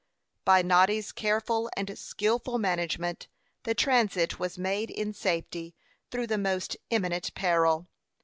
[0.45, 3.27] By Noddy's careful and skilful management,
[3.65, 5.75] the transit was made in safety
[6.09, 7.87] through the most imminent peril.